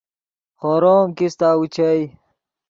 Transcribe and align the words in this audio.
خورو 0.59 0.95
ام 1.03 1.09
کیستہ 1.17 1.47
اوچئے 1.57 1.97